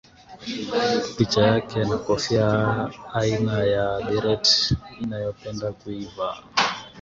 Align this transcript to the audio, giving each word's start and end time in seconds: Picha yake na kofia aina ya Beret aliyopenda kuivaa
Picha 1.17 1.41
yake 1.41 1.79
na 1.79 1.97
kofia 1.97 2.89
aina 3.13 3.63
ya 3.63 4.01
Beret 4.01 4.71
aliyopenda 5.13 5.71
kuivaa 5.71 6.43